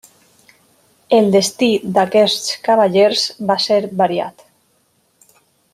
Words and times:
El 1.17 1.27
destí 1.35 1.69
d'aquests 1.97 2.57
cavallers 2.69 3.29
va 3.53 3.61
ser 3.67 3.81
variat. 4.01 4.43